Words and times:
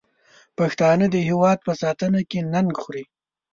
پښتانه 0.57 1.05
د 1.11 1.15
هېواد 1.27 1.57
په 1.67 1.73
ساتنه 1.81 2.19
کې 2.29 2.39
ننګ 2.53 2.69
خوري. 2.81 3.03